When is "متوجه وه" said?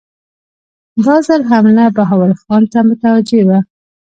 2.87-3.59